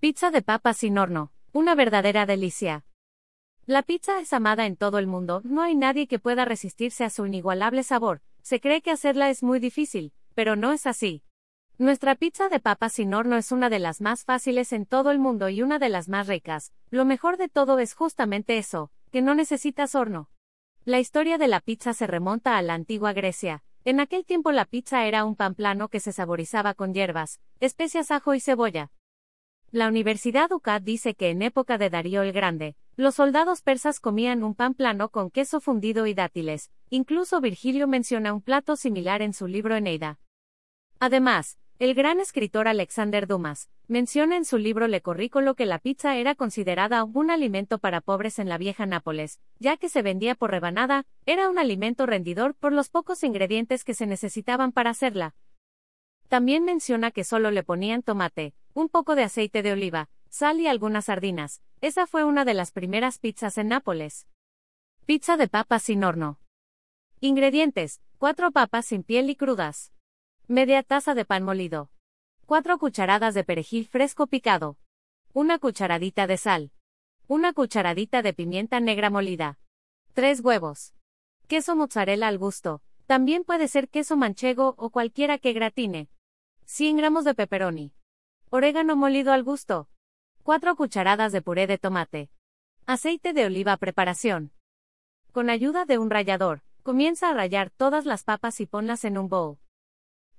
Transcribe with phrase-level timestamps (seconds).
[0.00, 2.84] Pizza de papas sin horno, una verdadera delicia.
[3.66, 7.10] La pizza es amada en todo el mundo, no hay nadie que pueda resistirse a
[7.10, 11.24] su inigualable sabor, se cree que hacerla es muy difícil, pero no es así.
[11.78, 15.18] Nuestra pizza de papas sin horno es una de las más fáciles en todo el
[15.18, 16.72] mundo y una de las más ricas.
[16.90, 20.30] Lo mejor de todo es justamente eso, que no necesitas horno.
[20.84, 23.64] La historia de la pizza se remonta a la antigua Grecia.
[23.84, 28.12] En aquel tiempo la pizza era un pan plano que se saborizaba con hierbas, especias,
[28.12, 28.92] ajo y cebolla.
[29.70, 34.42] La Universidad UCAD dice que en época de Darío el Grande, los soldados persas comían
[34.42, 39.34] un pan plano con queso fundido y dátiles, incluso Virgilio menciona un plato similar en
[39.34, 40.20] su libro Eneida.
[41.00, 46.16] Además, el gran escritor Alexander Dumas menciona en su libro Le Corrícolo que la pizza
[46.16, 50.50] era considerada un alimento para pobres en la vieja Nápoles, ya que se vendía por
[50.50, 55.34] rebanada, era un alimento rendidor por los pocos ingredientes que se necesitaban para hacerla,
[56.28, 60.66] también menciona que solo le ponían tomate, un poco de aceite de oliva, sal y
[60.66, 61.62] algunas sardinas.
[61.80, 64.28] Esa fue una de las primeras pizzas en Nápoles.
[65.06, 66.38] Pizza de papas sin horno.
[67.20, 69.92] Ingredientes: 4 papas sin piel y crudas.
[70.46, 71.90] Media taza de pan molido.
[72.46, 74.76] 4 cucharadas de perejil fresco picado.
[75.32, 76.72] Una cucharadita de sal.
[77.26, 79.58] Una cucharadita de pimienta negra molida.
[80.14, 80.94] 3 huevos.
[81.46, 82.82] Queso mozzarella al gusto.
[83.06, 86.08] También puede ser queso manchego o cualquiera que gratine.
[86.70, 87.94] 100 gramos de pepperoni.
[88.50, 89.88] Orégano molido al gusto.
[90.42, 92.28] 4 cucharadas de puré de tomate.
[92.84, 94.52] Aceite de oliva preparación.
[95.32, 99.30] Con ayuda de un rallador, comienza a rallar todas las papas y ponlas en un
[99.30, 99.56] bowl.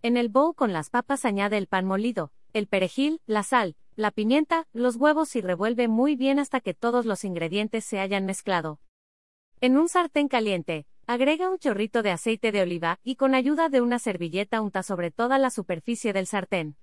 [0.03, 4.11] En el bowl con las papas añade el pan molido, el perejil, la sal, la
[4.11, 8.79] pimienta, los huevos y revuelve muy bien hasta que todos los ingredientes se hayan mezclado.
[9.61, 13.81] En un sartén caliente, Agrega un chorrito de aceite de oliva y con ayuda de
[13.81, 16.75] una servilleta unta sobre toda la superficie del sartén.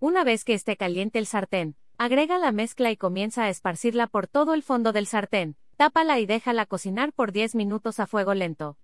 [0.00, 4.26] Una vez que esté caliente el sartén, agrega la mezcla y comienza a esparcirla por
[4.26, 8.78] todo el fondo del sartén, tápala y déjala cocinar por 10 minutos a fuego lento.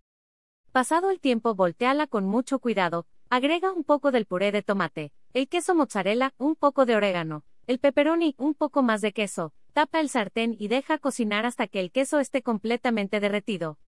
[0.71, 5.49] Pasado el tiempo, volteala con mucho cuidado, agrega un poco del puré de tomate, el
[5.49, 10.11] queso mozzarella, un poco de orégano, el pepperoni, un poco más de queso, tapa el
[10.11, 13.79] sartén y deja cocinar hasta que el queso esté completamente derretido.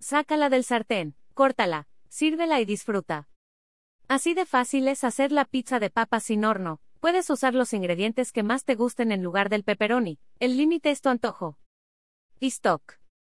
[0.00, 3.28] Sácala del sartén, córtala, sírvela y disfruta.
[4.06, 6.80] Así de fácil es hacer la pizza de papas sin horno.
[7.00, 10.18] Puedes usar los ingredientes que más te gusten en lugar del pepperoni.
[10.38, 11.58] El límite es tu antojo.
[12.40, 12.98] Y stock.